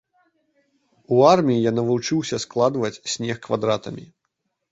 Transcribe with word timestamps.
У 1.17 1.19
арміі 1.33 1.57
я 1.69 1.73
навучыўся 1.79 2.37
складваць 2.45 3.01
снег 3.17 3.37
квадратамі. 3.45 4.05